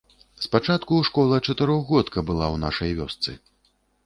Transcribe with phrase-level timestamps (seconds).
[0.45, 3.39] Спачатку школа-чатырохгодка была ў нашай вёсцы.